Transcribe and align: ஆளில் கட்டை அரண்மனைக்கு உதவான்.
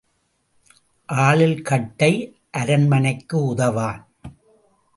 ஆளில் 1.09 1.61
கட்டை 1.61 2.11
அரண்மனைக்கு 2.51 3.45
உதவான். 3.45 4.01